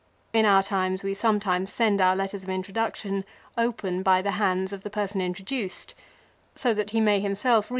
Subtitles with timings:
[0.33, 3.23] In our times we sometimes send our letters of introduction
[3.55, 5.93] open by the hands of the person introduced,
[6.55, 7.69] so that he may himself 1 Ca.